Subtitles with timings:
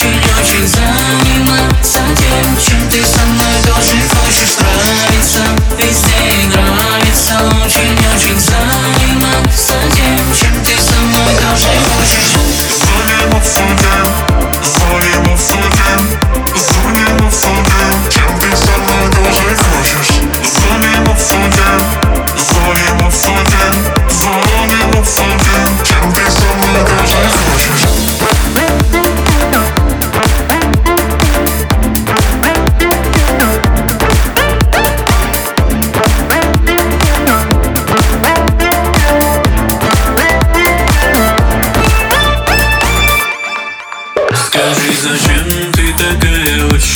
[0.00, 5.40] очень-очень заниматься тем, чем ты со мной должен хочешь нравиться
[5.76, 12.32] Весь день нравится очень-очень заниматься тем, чем ты со мной должен хочешь
[12.78, 14.29] Заниматься тем,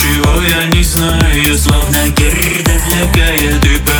[0.05, 3.94] Чего я не знаю, словно гирь развлекает и